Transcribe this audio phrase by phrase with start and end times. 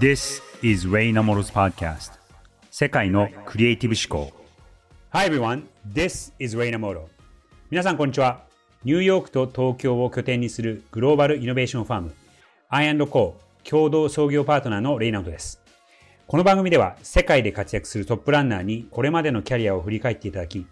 [0.00, 2.12] This is Ray Namoro's podcast.
[2.70, 4.32] 世界のクリエイティブ思考。
[5.10, 7.04] Hi everyone, this is Ray Namoro
[7.70, 8.44] 皆さんこんにちは。
[8.84, 12.14] ニューヨークと東京を拠点にするグローバルイノベーションファーム
[12.70, 13.34] I&Co
[13.64, 15.60] 共同創業パートナーのレイナウトです。
[16.26, 20.66] この番組では世界で活躍するトップランナーにこれまでのキャリアを振り返っていただき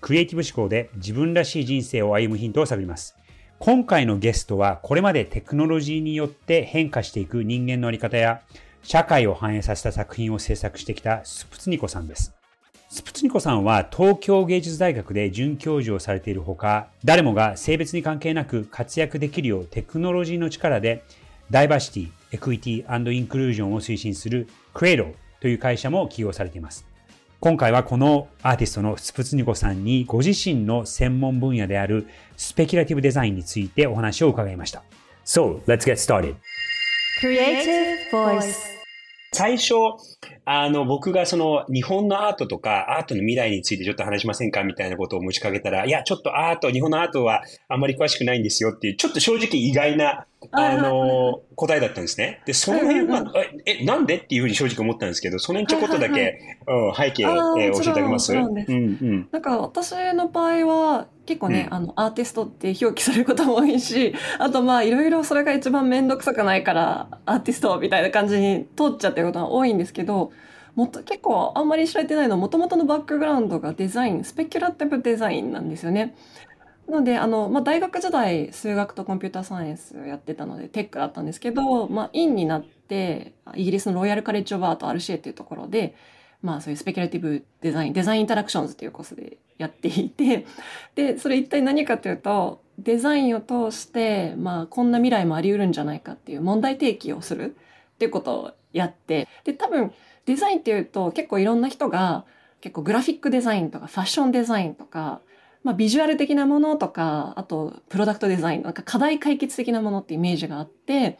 [0.00, 3.16] クリエイティブ思考で自分らしい人生を歩むヒントを探ります。
[3.60, 8.42] 今回のゲストはこれまでテクノロジーによって変化していく人間のあり方や
[8.84, 12.32] 社会を反映させた作品を制作してきたスプツニコさんです。
[12.90, 21.02] スプツニコさんは東京芸術大学で准教授をされているほか、誰もが性別に関係なく活躍できるようテクノロジーの力で
[21.50, 26.86] ダイバーシティ、エクイティインクルージョンを推進するクレイロという会社も起用されています。
[27.40, 32.06] 今回はこのアーティストのスプツニコさんにご自身の専門分野である
[32.36, 34.82] スペキュラティブデザインについてお話を伺いました。
[35.24, 36.36] So, let's get started.
[37.20, 38.73] Creative Voice
[39.34, 39.74] 最初、
[40.46, 52.42] あの、僕がその日本のアートとかアートの未来についてちょっと話しませんかみたいなことを持ちかけたら、いや、ちょっとアート、日本のアートはあんまり詳しくないんですよっていう、ちょっと正直意外なあの、答えだったんですね。
[52.44, 53.32] で、その辺は、
[53.64, 58.26] え、なんでっていうふうに正直思ったんですけど、その辺ちょこっとだけ、うん、背景、えー、教えてあげます？
[58.26, 59.28] そうんうん。
[59.32, 70.32] なんか私の場合は、結構ね、うん、あの、アーティストって表記されることも多いし、あとまあ、いろいろそれが一番めんどくさくないから、アーティストみたいな感じに通っちゃってることが多いんですけど、
[70.74, 76.14] もと結構あんまり知られてないのは、もともとのバックグラウンドがデザイン、スペキュラティブデザインなんですよね。
[76.88, 85.94] なので、あの、まあ、大学時代、数学とコンピューターサイエンスやってたので、テックだったんですけど、まあ、院になって、イギリスのロイヤルカレッジオブアート RCA っていうところで、
[86.42, 90.44] まあ、そういうスペキュラティブデザイン、デザインインタラクションズっていうコースでやっていて、
[90.94, 97.56] で、それ一体何かというと、デザインを通して、まあ、こんな未来もあり得るんじゃないかっていう問題提起をする
[97.94, 99.92] っていうことをやって、で、多分、
[100.26, 102.24] デザインっていうと結構いろんな人が、
[102.60, 105.20] 結構グラフィックデザインとかファッションデザインとか、
[105.64, 111.18] まあ、ビジュアル的なものとか、あと、プロダクトデザイン、なんか課題解決的なものってイメージがあって、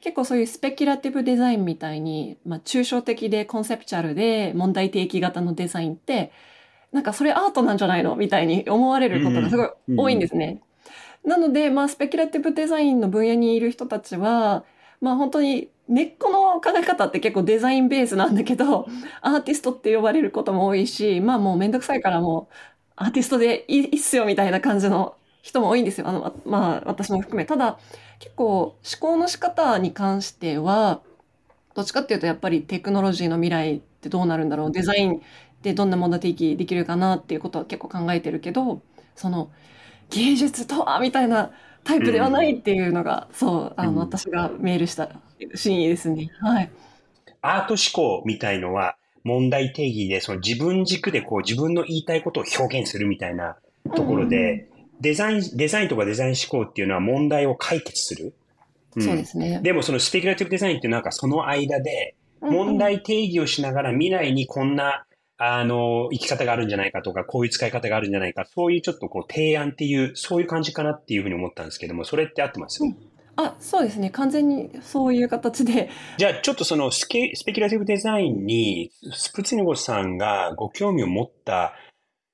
[0.00, 6.30] 結構そういうスペキュラティブデザインみたいに、まあ、抽象的でコンセプチャルで問題提起型のデザインって、
[6.92, 10.62] なんかそれアートなんじゃないのみたいに思われることがすごい多いんですね。
[11.24, 14.64] うんうん、なので、まあ、スペキュラティブデザインの分野にいる人たちは、
[15.00, 18.86] まあ本当に根っこの考え方って結構デザインベースなんだけど、
[19.20, 22.54] アーティストって呼ばれることも多いし、まあもうめんどくさいからもう
[22.96, 26.08] アーティストでいいっすよみたいな感じの人も多いんですよ。
[26.08, 27.44] あの、まあ、私も含め。
[27.44, 27.78] ただ、
[28.18, 31.02] 結構思考の仕方に関しては、
[31.74, 35.22] どっちかっていうとやっぱりテクノロジーの未来ってどうなるんだろう、デザイン
[35.62, 38.82] でどんな問題提起できるかなっていうことは結構考えてるけど、
[39.14, 39.50] その
[40.10, 41.52] 芸術とはみたいな
[41.84, 45.10] タイプではないっていうのが、うん、そう、あの、うん、私がメールした
[45.54, 46.30] 真意ですね。
[46.40, 46.70] はい。
[47.42, 53.56] アート思考みたいのは、問題定義で、その自分軸でこう自分の言いたいことを表現するみたいな
[53.94, 54.68] ところで、
[55.00, 58.34] デザイン、デザインとかデザイン思考っていうのは問題を解決する。
[58.94, 59.60] うん、そうですね。
[59.62, 65.04] でもそのスペキュラティブデザインってなんかその間で、問題定義をしながら未来にこんな、
[65.38, 72.96] あの、生き方があるんじゃないかとか、こういう使い方があるんじゃないか、そういうちょっとこう提案っていう、そういう感じかなっていうふうに思ったんですけども、それって合ってます、うん
[73.36, 74.10] あ、そうですね。
[74.10, 75.90] 完全にそういう形で。
[76.16, 81.74] じゃあ、ちょっとそのスケスペキュラティブデザインに、スプツニゴさんがご興味を持った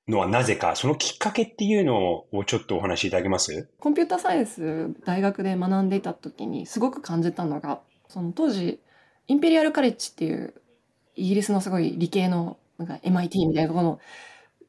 [0.07, 3.69] のはなぜか、そのきっかけっていうのをちょっとお話しいただけます？
[3.79, 8.79] コンピュータサイエンス大学で学んでいた時にすごく感じたのが、その当時、
[9.27, 10.53] インペリアルカレッジっていう
[11.15, 13.99] イギリスのすごい理系のなんか MIT みたいなところ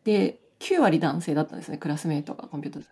[0.05, 2.83] で、9割男性だったんですね、クラスメートがコンピューター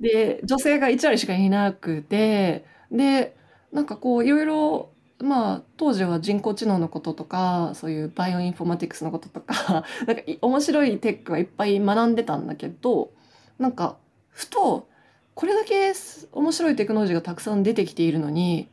[0.00, 3.36] で、女性が1割しかいなくて、で、
[3.72, 4.90] なんかこういろいろ、
[5.20, 13.10] まあ当時は人工知能のこととか、そういうバイオインフォマティクスのこととか、 なんか面白いテックはいっぱい学んでたんだけど、
[13.58, 13.96] なんか
[14.28, 14.88] ふと、
[15.34, 15.92] これだけ
[16.32, 18.68] 面白いテクノロジーがたくさん出てきているのに、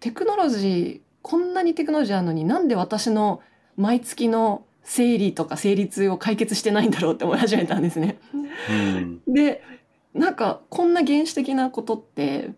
[0.00, 3.40] テクノロジー、こんなにテクノロジーあるのになんで私の
[3.76, 8.18] 毎月の整理とか成立を解決してないんだろうって思い始めたんですね。
[8.68, 9.62] うん、で
[10.14, 12.50] なんかこんな原始的なことって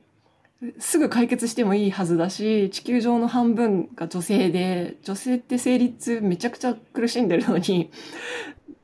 [0.79, 7.91] すぐ解決してもいいはずだし地球上の半分が女性で女性って生理痛めちゃくちゃ苦しんでるのに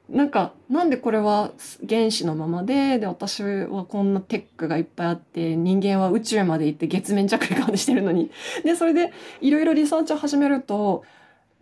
[0.09, 1.53] なんかなんでこれは
[1.89, 8.31] 原子のままでで私はこんなテックがいっぱいあって人間は宇宙まで行って月面着陸までしてるのに。
[8.63, 11.05] でそれでいろいろリサーチを始めると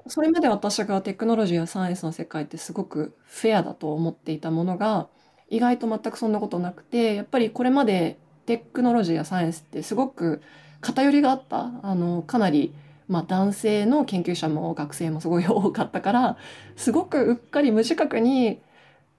[0.08, 5.06] それまで私がテクノロジーやサイエンスの世界ってすごくフェアだと思っていたものが
[5.50, 10.40] 意外と全くそんなことなくてやっぱりこれまでテクノロジーやサイエンスってすごく
[10.80, 11.70] 偏りがあった。
[11.82, 12.72] あのかなり
[13.10, 16.36] まあ、男性の研究者も学生もすごい多かったから
[16.76, 18.60] すごくうっかり無自覚に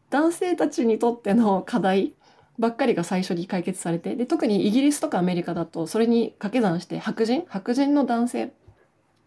[0.10, 2.14] 男性たちにとっての課題
[2.58, 8.54] ばっかりが最初に解決されてで特にイギリスとかアメリカだとそれに掛け算して白人白人の男性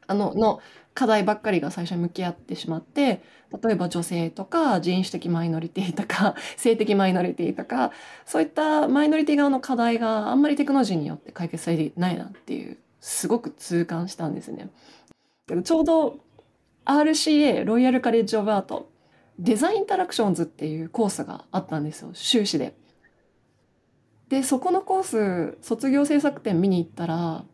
[0.06, 0.60] あのの
[0.94, 3.22] 課題ばっかりが最初に向き合ってしまって
[3.62, 7.92] 例えば女性とか人種的マイノリティとか 性的マイノリティとか
[8.24, 14.70] そういったマイノリティ側の課題があんまりテクノロジーによって解決されていないなっていうすごく痛感したんですね。
[15.62, 16.20] ちょうど
[16.86, 18.88] RCA ロイヤルカレッジ・オブ・アート
[19.38, 22.74] デザイン・インタラクションズっていうコースがあったんですよ修士で。
[24.28, 27.44] でそこのコース卒業制作展見に行ったら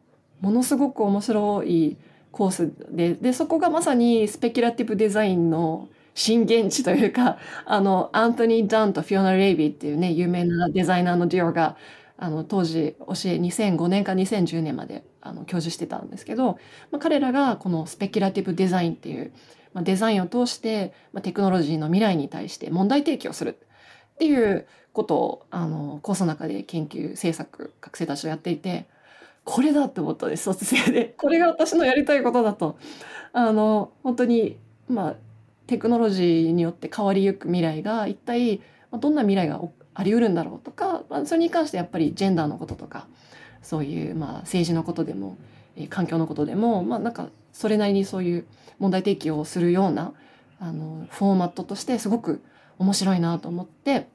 [0.41, 1.97] ものすごく面白い
[2.33, 3.15] コースで。
[3.15, 11.77] でそこがまさにスペキュラティブデザインの震源地というか あのアントニー・ダンとフィオナ・レイビーっていうね有名なデザイナーのデュオが
[12.19, 16.59] あの当時教え2005年か2010年まであの教授してたんですけど、
[16.91, 19.33] まあ、彼らがこのスペキュラティブデザインっていう、
[19.73, 23.59] まあ、デザインを通して、まあ、テクノロジーの未来に対して問題提起をする
[24.15, 28.87] っていうことをあのコースの中で研究制作学生たちとやっていて
[29.45, 31.15] これだって思ったんです卒生で。
[31.17, 32.79] これが私のやりたいことだと。
[33.33, 34.59] あの本当に
[34.89, 35.15] まあ
[35.67, 38.61] テクノロジーによって変わりゆく未来が一体
[38.93, 39.61] どんな未来が
[39.95, 43.07] あり得るんだろうとか、まあ、それに関してやっぱりジェンダーのこととか
[43.63, 45.37] そういうまあ政治のことでも
[45.89, 48.47] 環境のことでもまあなんかそれなりにそういう
[48.79, 50.13] 問題提起をするような
[50.59, 52.43] あのフォーマットとしてすごく
[52.79, 54.09] 面白いなと思って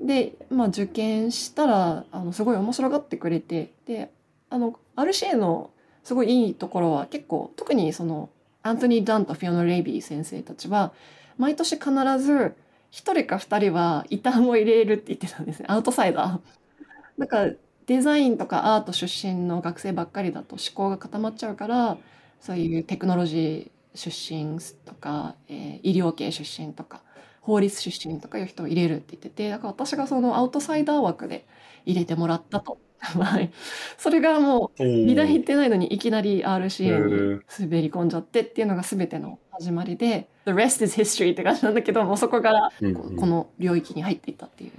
[0.00, 4.10] で、まあ、受験したらあのすごい面白がってくれてで
[4.52, 5.70] あの RCA の
[6.04, 8.28] すごいいいところは結構特にその
[8.62, 10.92] アントニー・ダンとフィオナ・レイビー先生たちは
[11.38, 12.54] 毎年必ず1
[12.90, 16.40] 人か2人は異端を入れるって言ってたんですねアウトサイダー。
[17.16, 17.46] なんか
[17.86, 21.96] デザインとかアート出身の学生ばっかりだと思考が固まっちゃうから
[22.38, 27.00] そういうテクノロジー出身とか、えー、医療系出身とか
[27.40, 31.46] 法律出身とかいう人を入れるって言っててだから私がそのアウトサイダー枠で
[31.86, 32.78] 入れてもらったと。
[33.18, 33.50] はい、
[33.98, 44.70] それがもう美大行ってないのにいきなり RCA に滑り込んじゃってっていうのが全ての始まりで「The rest is history」って感じなんだけどもうそこからこの領域に入っていったっていう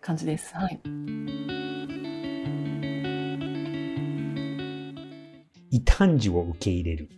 [0.00, 0.54] 感じです。
[0.54, 0.80] はい。
[5.70, 7.10] 異端児を受け入れる。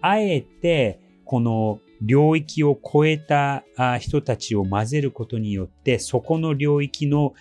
[0.00, 3.64] あえて、この領域を超えた
[4.00, 7.34] 人たちを混ぜることによって、そこの領域の、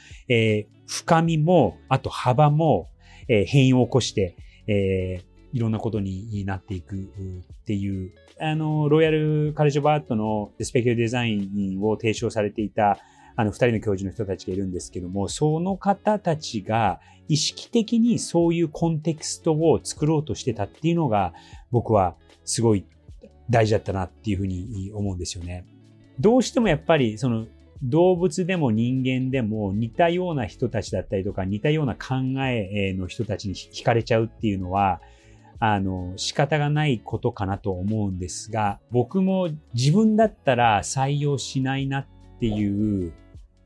[0.88, 2.90] 深みも、あと幅も、
[3.28, 4.36] 変異を起こして、
[5.54, 7.00] いろんなことになっていくっ
[7.66, 11.38] ていう、あの、ロイヤルカレジオブアートのスペキュラデザイ
[11.76, 12.98] ンを提唱されていた、
[13.36, 21.34] あの、二人の教授の人たちがいるんですけども、その方たちが意識的にそういうコンテクストを作ろうとしてたっていうのが、
[21.72, 22.86] 僕はすごい
[23.52, 25.66] 大事だったなっていうふうに思うんですよね。
[26.20, 27.46] どうしてもやっぱりその
[27.84, 32.16] 動物でも人間でも似たような人たちだったりとか似たような考
[32.46, 35.02] えの人たちに惹かれちゃうっていうのは
[35.60, 42.06] あの仕方がないことかなと思うんですが僕も自分だったら採用しないなっ
[42.40, 43.14] ていう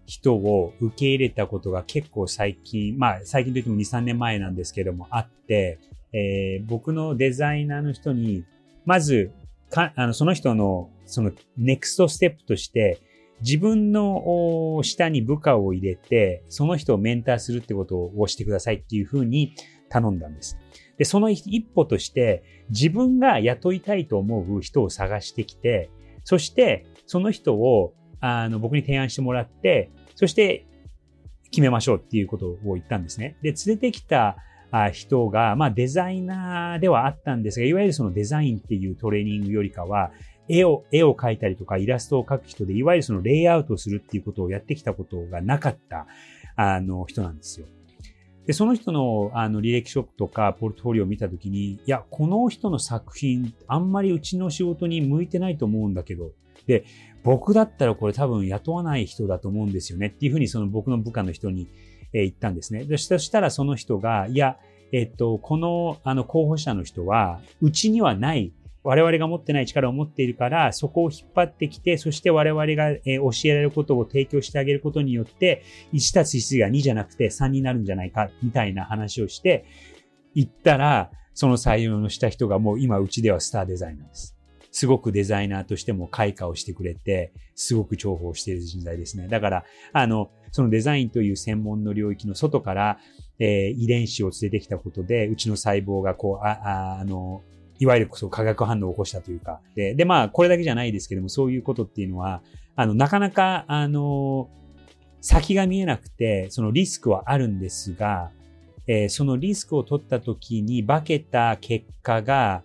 [0.06, 5.80] 人を受け入れたことが結構最近、まあ最近といっても2、3年前なんですけどもあって、
[6.14, 8.46] えー、僕のデザイナーの人に、
[8.86, 9.32] まず
[9.76, 13.00] か、あの、その人の、その、ネクストステップとして、
[13.42, 19.54] 自分の下に部下を入れて、その人をメンターするってことをしてくださいっていうふうに
[19.90, 20.58] 頼んだんです。
[20.98, 25.92] で、その一歩として、自分が雇いたいと思う人を探してきて、
[26.24, 30.66] そして、その人を、あの、僕に提案してもらって、そして、
[31.52, 33.38] 決めましょうっていうことを言ったんですね。
[33.42, 34.38] で、連れてきた
[34.92, 40.12] 人が、まあデザイナーではあったんですが、いわゆるそのデザインっていうトレーニングよりかは、
[40.48, 46.08] 絵を、絵を描いたりとかイラストを描く人で、いわゆるそのレイアウトをするっていうことをやってきたことがなかった、
[46.56, 47.68] あの、人なんですよ。
[48.46, 56.32] で、その人の、あの、履歴書とか、ポルトフォリオを見たときに、いや、この人の作品、あんまりうちの仕事に向いてないと思うんだけど、
[56.68, 56.86] で、
[57.24, 61.68] 僕だったらこれ多分雇わない人だと思うんですよねっていうふうにその僕の部下の人に
[62.16, 62.86] え言ったんですね。
[62.98, 64.58] そしたらその人が、いや、
[64.94, 68.54] えっと、この、あの、候補者の人は、うちにはない、
[68.84, 79.66] 我々が持ってない力を持っているから、そこを引っ張ってきて、そして我々が、え教えられることを提供してあげることによって、1たす1が2じゃなくて3になるんじゃないか、みたいな話をして、
[80.34, 84.36] 言ったら、その採用のした人がもう今うちではスターデザイナーです。
[84.72, 89.28] すごくデザイナーとしても開花をしてくれて、すごく重宝している人材ですね。
[89.30, 92.98] だから、あの、そのデザインという専門の領域の外から、
[93.40, 97.42] えー、遺伝子を連れてきたことで、うちの細胞がこう、あ、ああの、
[97.78, 99.60] いわゆるそう化学反応を起こしたというか。
[99.76, 102.42] で、で、まあ、これだけじゃないですけども、そういうことっていうのは、
[102.78, 104.50] あの、なかなか、あの、
[105.20, 108.32] 先が見えなくて、そのリスクはあるんですが、
[108.88, 112.64] えー、そのリスクを取った時に化けた結果が、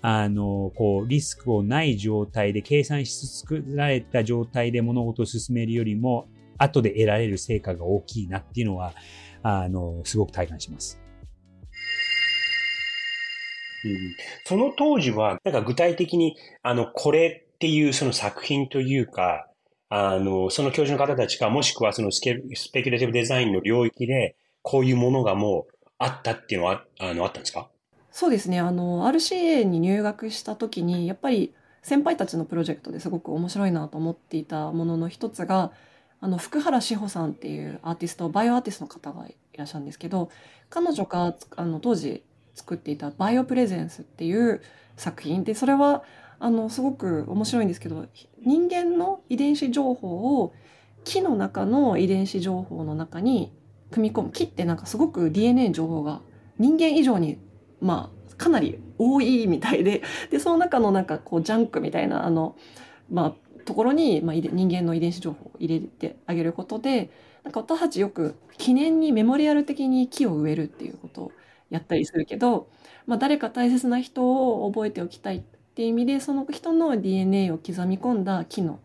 [0.00, 6.28] あの、こう、リスクをない状態で計算し作られた状態で物事を進めるよりも、
[6.62, 8.94] 後で得られる成果が大きいなっていうのは、
[9.42, 11.00] あの、すごく体感します。
[13.84, 13.96] うん、
[14.44, 19.48] その当時は、なんか具体的に、あの、これっていうその作品というか、
[19.88, 27.68] あの、その教授の方たちか、もしくはそのスケスペキュレティブデザインの領域で、こういうものがもうあったっていうのは、あの、あったんですか？
[28.10, 28.60] そうですね。
[28.60, 31.52] あの、RCA に入学した時に、やっぱり
[31.82, 35.72] 先輩たちのプロジェクトですごく面白いなと思っていたものの一つが、
[36.22, 40.30] あの、福原志保さんっていうアーティスト、バイオアーティストの方がいらっしゃるんですけど、
[40.70, 42.22] 彼女が、あの、当時
[42.54, 44.62] 作っていたバイオプレゼンスっていう
[44.96, 46.04] 作品で、それは、
[46.38, 48.06] あの、すごく面白いんですけど、
[48.40, 50.54] 人間の遺伝子情報を
[51.04, 53.52] 木の中の遺伝子情報の中に
[53.90, 54.30] 組み込む。
[54.30, 56.20] 木ってなんかすごく DNA 情報が
[56.58, 57.38] 人間以上に
[57.82, 62.56] まあ、かなり多いみたいで、で、その中のなんかこう、ジャンクみたいな、あの、
[63.10, 67.10] まあ、ところに、まあ、人間の遺伝子情報を入れてあげることで、
[67.44, 71.32] なんか私たちよく記念にメモリアル的に木を植えるっていうことを
[71.70, 72.68] やったりするけど、
[73.06, 74.22] まあ、誰か大切な人
[74.62, 75.42] を覚えておきたいっ
[75.74, 78.80] ていう意味で、その人の DNA を刻み込んだ木の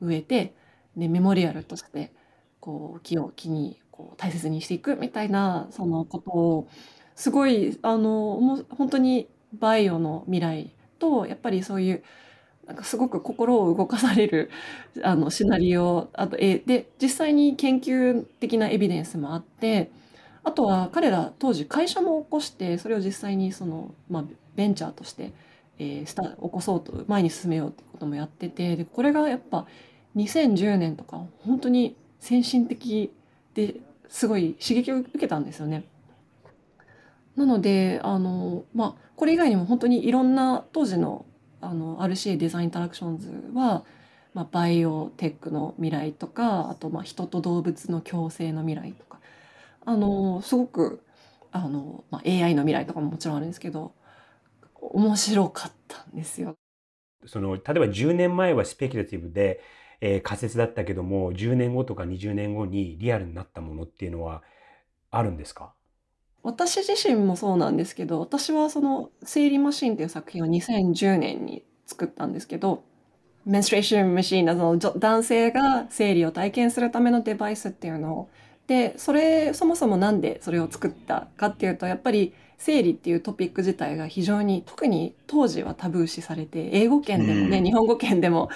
[0.00, 0.54] 植えて、
[0.96, 2.12] で、メモリアルとして、
[2.60, 6.68] こう、木を木にこう大切にしていくみたいな、そのことを、
[7.14, 12.02] すごい、あの、もう本当にバイオの未来と、やっぱりそういう、
[12.66, 14.50] なんかすごく心を動かされる
[15.02, 19.90] あのシナリオあと絵で実際に研究的なエビデンスもあって
[20.44, 25.32] あとは彼ら当時会社も起こしてそれを実際にその、まあ、ベンチャーとして、
[25.78, 29.66] えー、スタ起こそうと前に進めようってこともやっててでこれがやっぱ
[30.16, 33.12] 2010年とか本当に先進的
[33.54, 33.74] で
[34.08, 35.84] すごい刺激を受けたんですよね。
[37.36, 41.24] なので、あの、まあ、これ以外にも本当にいろんな当時の
[41.62, 43.84] あの RCA デザインインタラクションズは、
[44.34, 49.18] まあ、バイオテックの未来とかあとまあ人と動物の共生の未来とか
[49.84, 51.02] あのすごく
[51.52, 53.92] あの、まあ、AI の未来とかももちろんあるんですけど
[54.80, 56.56] 面白かったんですよ。
[57.26, 59.60] その例えば10年前はスペキュラティブで、
[60.00, 64.42] えー、仮説だったけども10年後とか20年後にリアルになったものっていうのは
[65.10, 65.72] あるんですか？
[66.42, 72.82] 私自身もそうなんですけど、私はその生理マシンっていう作品を2010年に作ったんですけど、
[73.44, 78.30] メンストレーションマシンなどの男性が生理を体験するためのデバイスっていうのを、
[78.66, 88.48] で、それ、そもそもなんでそれを作ったかっていうと、やっぱり生理っていうトピック自体が非常に、特に当時はタブー視されて、英語圏でもね、日本語圏でも。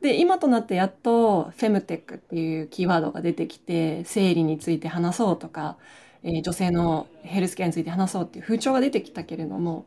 [0.00, 5.76] で、今となってやっとフェムテックっていうキーワードが出てきて、生理について話そうとか、
[6.24, 9.86] えー、女性のヘルスケアについて話そうっていう風潮が出てきたけれども、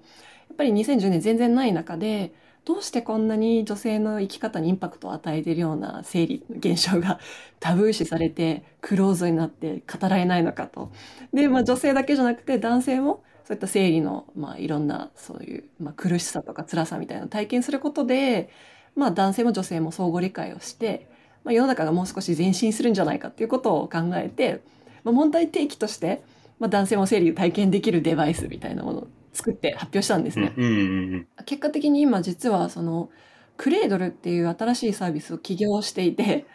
[0.49, 2.33] やっぱり2010年全然ない中で、
[2.65, 7.19] どうしてこんなに女性の生き方にインパクトを与えているような生理現象が
[7.59, 10.91] タブー視されてクローズになって語られないのかと。
[11.33, 18.49] で、まあ女性だけじゃなくて男性もそういった生理の、まあいろんなそういう、まあ、苦しさとか辛さみたいなのを体験することで、
[18.95, 21.07] まあ男性も女性も相互理解をして、
[21.43, 24.61] まあ世の中がもう少し前進するんじゃないかっていうことを考えて、
[25.05, 26.21] まあ、問題提起として、
[26.59, 30.53] まあ、男性も生理を体験できるデバイスみたいなものを作って発表したんですね。
[31.45, 33.09] 結果的に今実はその
[33.55, 36.45] クレードルっていう新しいサービスを起業していて、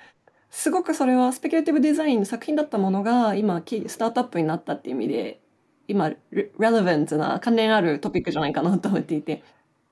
[0.50, 5.40] すごくそれはスペキュラティブデザインの作品だったものが今スタートアップになったっていう意味で
[5.87, 9.42] 今レレレベントな関連あるトピックじゃないかなと思っていて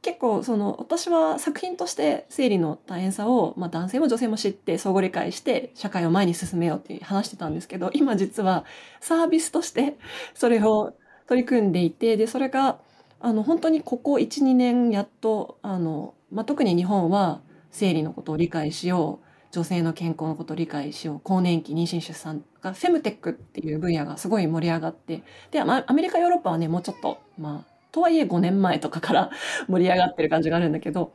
[0.00, 8.64] 結構その私は作品として生理の大変さを、まあ、男性も女性も知って相互理解して社会を前に進めようって話してたんですけど 今実は
[9.00, 9.96] サービスとして
[10.34, 10.94] それを
[11.26, 12.78] 取り組んでいてでそれが
[13.20, 17.40] あの本当にここ12年やっとあの、まあ、特に日本は
[17.72, 29.30] 生理のことを理解しよう女性の健康のことを理解しよう更年期妊娠出産がフェムテックっていう分野がすごい盛り上がってでアメリカヨーロッパはねもうちょっとまあとはいえ5年前とかから
[29.66, 31.12] 盛り上がってる感じがあるんだけど、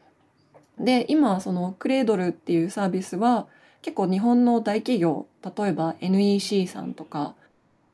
[0.77, 3.47] で、今、そのクレードルっていうサービスは、
[3.81, 7.35] 結構日本の大企業、例えば NEC さんとか、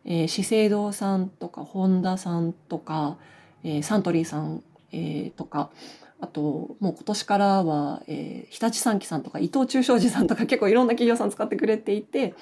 [0.05, 3.17] えー、資生堂さんとか、ホンダさんとか、
[3.63, 5.69] えー、サントリーさん、えー、とか、
[6.19, 12.33] あと、もう今年からは、えー、日立産機さんとか、伊藤忠商事さんとか結構いろんな企業さん使ってくれていて、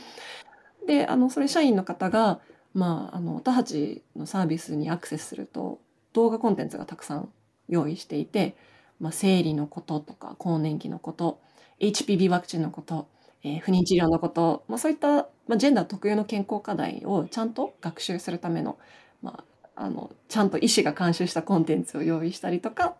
[0.85, 2.39] で、あの、それ社員の方が、
[2.73, 5.79] まあ、あの、私たちのサービスにアクセスすると、
[6.13, 7.29] 動画コンテンツがたくさん
[7.69, 8.55] 用意していて、
[8.99, 11.39] まあ、生理のこととか更年期のこと
[11.79, 13.07] HPV ワクチンのこと、
[13.43, 15.07] えー、不妊治療のこと、まあ、そういった、
[15.47, 18.77] まあ、ジェンダー特有の健康課題をちゃんと学習するための,、
[19.21, 19.43] ま
[19.75, 22.95] あ、あのちゃんと医師が監修したコンテンツを用意したりとか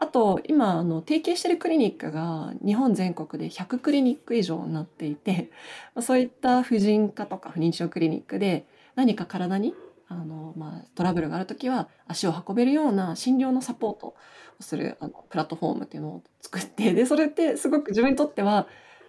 [0.00, 5.50] あと今あの提携しているクリニックが日本全国で100クリニック以上になっていて
[5.94, 8.64] まあそういった婦人科とか不妊治療クリニックで
[8.94, 9.74] 何か体に
[10.08, 14.16] あの、まあ、トラブルがある時は足を運べるような診療のサポートを
[14.60, 18.66] するあのプラットフォームっていうのを作ってでそれってすごく自分にとっては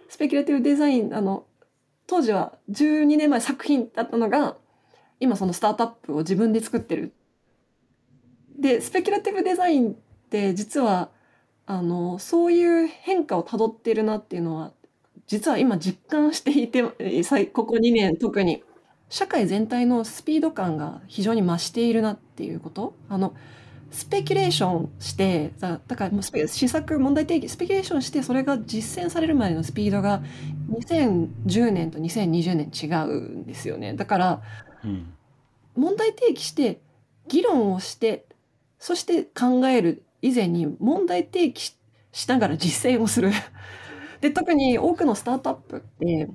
[0.08, 1.44] スペキュラティブデザインあの
[2.06, 4.56] 当時は12年前作品だったのが
[5.20, 7.12] 今そのスタートアップを自分で作ってる。
[8.58, 9.94] でスペキュラティブデザインっ
[10.28, 11.10] て実は
[11.66, 14.72] あのそういう変化をたどってるなっていうのは
[15.26, 18.64] 実は今実感していてここ2年特に
[19.10, 22.94] 社会全体のスピード感が非常に増しているなっていうこと？
[23.10, 23.34] あの
[23.90, 30.22] スペキュレーションしてだだからもう問題提起スペキュレーションしてそれが実践されるまでのスピードが
[30.70, 33.94] 2010年と2020年違うんですよね。
[33.94, 34.42] だから、
[34.84, 35.12] うん、
[35.74, 36.80] 問題提起して
[37.26, 38.26] 議論をして
[38.78, 41.74] そして考える以前に問題提起
[42.12, 43.30] しながら実践をする。
[44.20, 46.28] で、特に多くのスタートアップって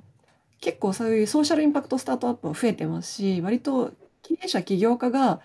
[0.61, 3.91] 結構そういうソーシャルインパクトスタートアップも増えてますし、割と
[4.23, 5.41] 経営者起業家が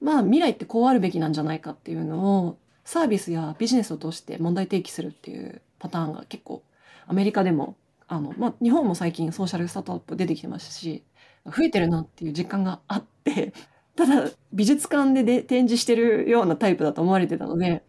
[0.00, 6.62] まあ未来ってこうあるべきなんじゃないかっていうのをサービスやビジネスを通して問題提起するっていうパターンが結構
[7.06, 11.02] アメリカでもあの、まあ、日本も最近ソーシャルスタートアップ出てきてますし
[11.46, 13.52] 増えてるなっていう実感があって
[13.96, 17.82] ただ美術館でで展示してるようなタイプだと思われてたので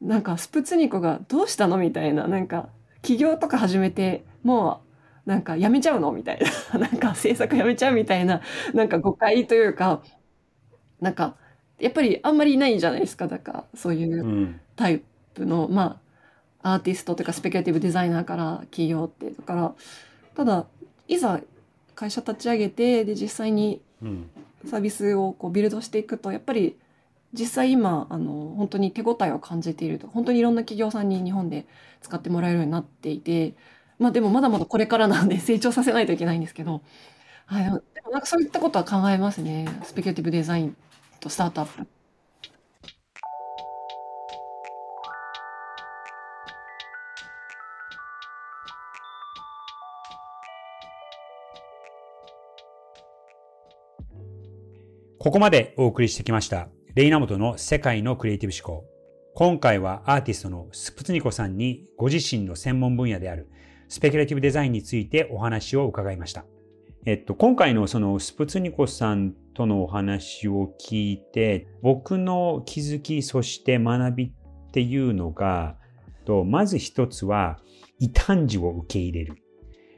[0.00, 2.68] なんかスプツニコがどうしたのみたいななんか
[3.02, 4.87] 起業とか始めてもう
[5.28, 6.10] なんかやめちゃうの？
[6.12, 6.38] みたい
[6.72, 6.78] な。
[6.80, 8.40] なんか制作やめちゃうみたいな
[8.72, 10.02] なんか誤解というか
[11.00, 11.36] なんか
[11.78, 13.28] やっぱりあんまりいないじゃないですか。
[13.28, 15.02] だからそういうタイ
[15.34, 16.00] プの、うん、ま
[16.62, 19.30] あアーティストとかスペキュラティブデザイナーから起業って。
[19.30, 19.74] だから
[20.34, 20.66] ただ
[21.08, 21.40] いざ
[21.94, 23.80] 会社立ち上げてで実際に
[24.64, 26.76] サービスをこうビルドしていくとやっぱり
[27.34, 30.06] 実際今あの本当に手応えを感じていると。
[30.08, 31.66] 本当にいろんな企業さんに日本で
[32.00, 33.54] 使ってもらえるようになっていて
[33.98, 36.82] まあでもまだまだこれからなんで 成長させないといけないんですけど、
[37.46, 37.82] はい、でも
[38.12, 40.76] なんかそういったことは考えますねスペキュラティブデザイン
[41.20, 41.86] とスタートアップ。
[55.20, 56.68] ここまでお送りしてきました。
[56.94, 58.86] レイナモトの世界のクリエイティブ思考。
[59.34, 63.48] 今回はアーティストのスプツニコさんにご自身の専門分野である
[63.88, 66.44] スペキュラティブデザインについてお話を伺いました。
[67.06, 74.30] えっと、今回のそのスプツニコさんとのお話を聞いて、僕の気づき、そして学びっ
[74.72, 75.76] ていうのが、
[76.46, 77.58] まず一つは、
[77.98, 79.36] 異端児を受け入れる。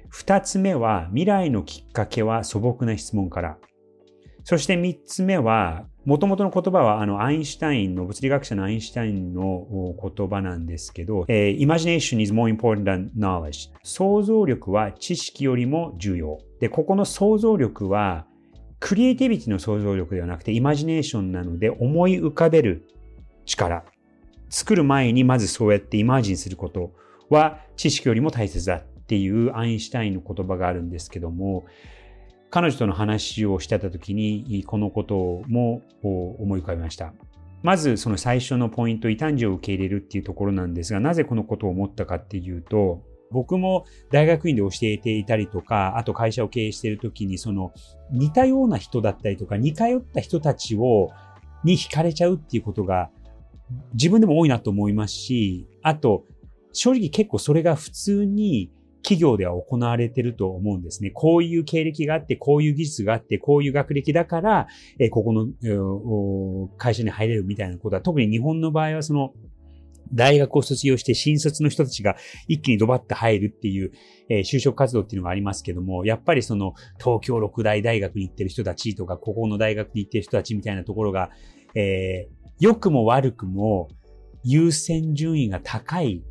[0.08, 3.58] 二つ目は、未来のきっかけは素朴な質問から。
[4.44, 13.70] そして三つ目は、もともとの言葉は、あの、アインシュタインの、物理学者のアインシュタインの言葉なんですけど、えー、imagination is more important than knowledge.
[13.82, 16.38] 想像力は知識よりも重要。
[16.58, 18.26] で、ここの想像力は、
[18.78, 22.86] クリエイティビティの想像力ではなくて、イマジネーションなので、思い浮かべる
[23.44, 23.84] 力。
[24.50, 26.92] 作る前にまずそうやってイマージンすること
[27.28, 31.64] は知識よりも大切だっていうアインシュタインの言葉があるんですけども、
[32.50, 37.12] 彼女との話をしてた時に、このことも思い浮かべました。
[37.62, 47.72] まずその最初のポイント、異端児を受け入れるっていうところなんですが、なぜこのことを思ったかっていうと、僕も大学院で教えていたりとか、あと会社を経営している時に、その
[48.10, 51.10] 似たような人だったりとか、似通った人たちを、
[51.62, 53.10] に惹かれちゃうっていうことが
[53.92, 56.24] 自分でも多いなと思いますし、あと、
[56.72, 58.70] 正直結構それが普通に
[59.02, 61.10] 企業では行われてると思うんですね。
[61.10, 69.32] こういう経歴があって、こういう技術があって、こういう学歴だから、えここの会社に入れるみたいなことは、特に日本の場合はその、
[70.12, 72.16] 大学を卒業して新卒の人たちが
[72.48, 73.92] 一気にドバッと入るっていう、
[74.28, 81.30] え、就職活動っていうのがありますけども、やっぱりその東京六大大学に行ってる人たちとか、ここの大学に行ってる人たちみたいなところが、
[81.74, 83.88] えー、良くも悪くも
[84.42, 86.24] 優先順位が高い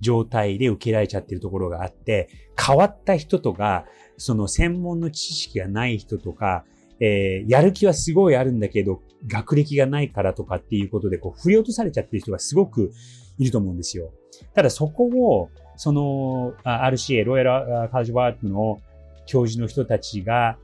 [0.00, 6.64] 状態で受けられちゃってるところがあって、変わった人とか、その専門の知識がない人とか、
[7.00, 12.92] えー、やる気はすごいあるんだけど、学歴がないからとかっていうことで、こう、振り落とされちゃってる人がすごく
[13.38, 14.12] いると思うんですよ。
[14.54, 18.80] ただそこを、その、RCA、ロイヤルカージバートの
[19.26, 20.58] 教授の人たちが、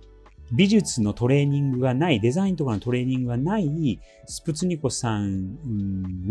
[0.52, 5.56] 美術のトレーニングがない、デザインとかのトレーニングがないスプツニコさん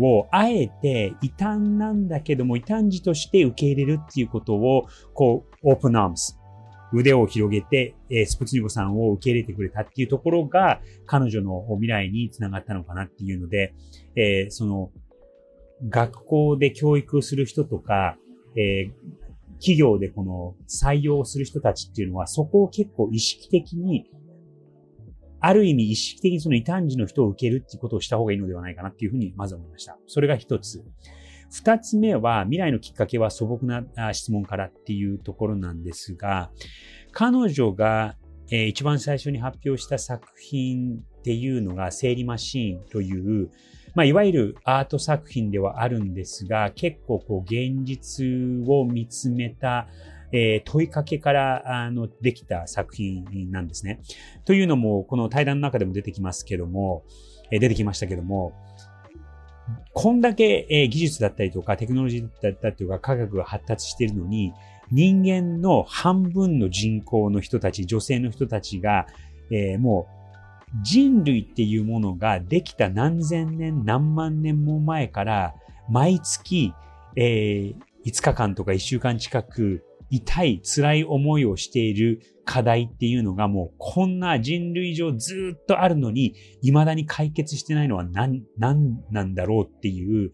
[0.00, 6.38] を、あえて異端なんだけども、異端児として受け入れるっていうことを、こう、オープンアームス、
[6.92, 7.94] 腕を広げて、
[8.26, 13.74] スプツニコさんを受け入れてくれたっていうところが、彼女の未来につながったのかなっていうので、
[14.16, 14.90] えー、その、
[15.88, 18.16] 学校で教育をする人とか、
[18.56, 19.23] えー、
[19.58, 24.10] 企業でこの採用する人たちっていうのは、そこを結構意識的に、
[25.40, 29.98] ある意味意識的にその異端児の人を受けるっていうことをした方がいいのではないかなっていうふうにまず思いました。
[30.06, 30.82] それが一つ。
[31.52, 36.50] 二つ目は、未来のきっかけは素朴な質問からっていうところなんですが、
[37.12, 38.16] 彼女が、
[38.50, 43.50] 一番最初に発表した作品っていうのが、生理マシーンという、
[43.94, 48.26] まあ、いわゆるアート作品ではあるんですが、結構こう現実
[48.68, 49.86] を見つめた、
[50.32, 54.00] えー、問いかけからあのできた作品なんですね。
[54.44, 57.04] というのも、この対談の中でも出てきますけども、
[57.52, 58.52] えー、出てきましたけども、
[59.92, 64.52] こんだけ、えー、技術だったりとかテクノロジーだったりとか科学が発達しているのに、
[64.90, 69.06] 人間の半分の人口の人たち、女性の人たちが、
[69.50, 70.23] えー、もう
[70.82, 75.54] 人類っていうものができた何千年何万年も前から
[75.88, 76.72] 毎月、
[77.16, 90.32] えー、5日間とか1週間近く痛い辛い思いをしている課題っていうのがもうこんな人類上ずっとあるのに未だに解決してないのは何、何なんだろうっていう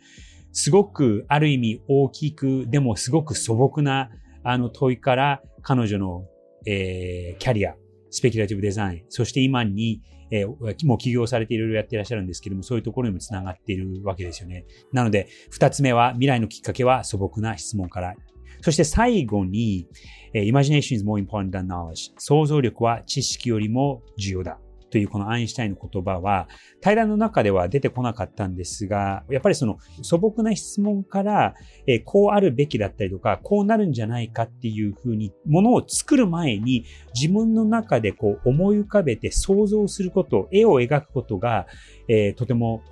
[0.53, 4.11] すごくある意味大きくでもすごく素朴な
[4.43, 6.25] あの問いから彼女の、
[6.67, 7.75] えー、キャリア、
[8.11, 14.65] スペキュラティブデザイン、そして今にえー、もう起業されていろいろやってらっしゃるんですけども、そういうところにもつながっているわけですよね。
[14.93, 18.15] なので、二つ目は未来のきっかけは素朴な質問から。
[18.63, 19.89] そして最後に、
[20.35, 22.13] Imagination is more important than knowledge.
[22.19, 24.59] 想像力は知識よりも重要だ。
[24.91, 26.49] というこのアインシュタインの言葉は、
[26.81, 31.55] 対談の中では出てこなかったんですが、やっぱりその素朴な質問から、
[31.87, 41.67] え、こうあるべきだったりとか、こうなるんじゃないかっていうふうに、ものを作る前に自分の中でこう思い浮かべて想像すること、絵を描くことが、
[42.09, 42.83] え、とても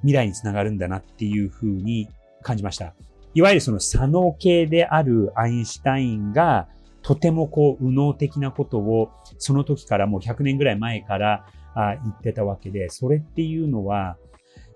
[0.00, 2.08] 未来につながるんだなっていうふうに
[2.42, 2.94] 感じました。
[3.34, 6.68] いわゆるその左脳系であるアインシュタインが、
[7.02, 14.16] とてもこう、右脳的なことを、その時からもう100年ぐらい前からあ言ってたわけで、それっていうのは、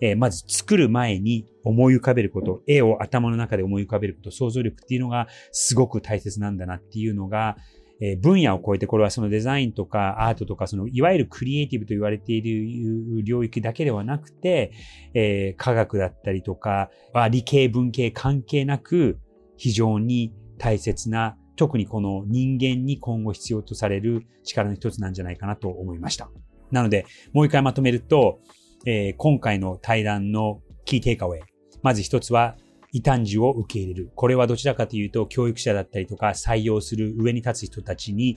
[0.00, 7.56] えー、まず作る前に思い浮かべること、絵を頭の中で思い浮かべること、想像力っていうのがすごく大切なんだなっていうのが、
[8.00, 14.72] えー、分野を超えて、これはそのデザインとかアートとか、そのいわゆるクリエイティブと言われている領域だけではなくて、
[15.14, 16.90] えー、科学だったりとか、
[17.30, 19.18] 理系文系関係なく
[19.56, 26.30] 非常に大切な特にこの人間に今後必要とされる力の一つなんじゃないかなと思いました。
[26.70, 28.40] なので、もう一回まとめると、
[28.84, 31.40] えー、今回の対談のキーテイカウェイ。
[31.82, 32.56] まず一つは、
[32.92, 34.10] 異端児を受け入れる。
[34.14, 38.36] これはどちらかというと、教育者だったりとか、採用する上に立つ人たちに、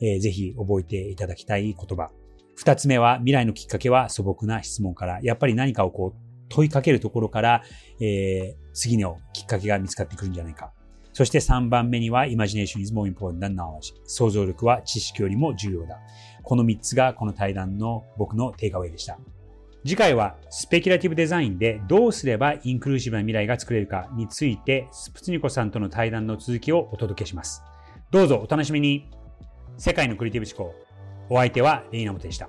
[0.00, 2.10] えー、ぜひ覚えていただきたい言葉。
[2.54, 5.20] 二つ目は、未来のきっかけは素朴な質問から。
[5.22, 7.62] やっぱり何かをこう、問いかけるところから、
[8.00, 10.72] えー、次のきっかけが見つかってくるんじゃないか。
[11.18, 15.98] そして3番目には Imagination is more important than knowledge 想像力は知識よりも重要だ。
[16.44, 19.18] この3つがこの対談の僕のテイカウェイでした。
[19.84, 27.64] 次回はスペキュラティブデザインでどうすればインクルーシブな未来が作れるかについてスプツニコさんとの対談の続きをお届けします。
[28.12, 29.10] どうぞお楽しみに。
[29.76, 30.76] 世界のクリエイティブ思考。
[31.30, 32.48] お相手はレイナモトでした。